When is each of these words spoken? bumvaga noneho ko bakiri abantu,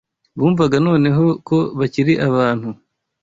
bumvaga 0.39 0.77
noneho 0.87 1.25
ko 1.47 1.57
bakiri 1.79 2.13
abantu, 2.27 2.69